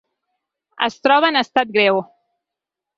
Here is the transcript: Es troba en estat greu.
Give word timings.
Es 0.89 0.97
troba 1.05 1.31
en 1.33 1.39
estat 1.45 1.77
greu. 1.79 2.05